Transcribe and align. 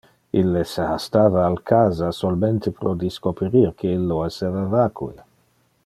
Ille 0.39 0.61
se 0.69 0.85
hastava 0.91 1.43
al 1.49 1.57
casa 1.71 2.09
solmente 2.21 2.73
pro 2.79 2.95
discoperir 3.05 3.71
que 3.83 3.93
illo 3.99 4.19
esseva 4.31 4.65
vacue. 4.73 5.13